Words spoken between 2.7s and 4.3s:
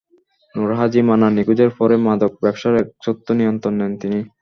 একচ্ছত্র নিয়ন্ত্রণ নেন তিনি।